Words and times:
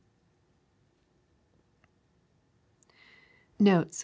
Notes. 3.59 3.99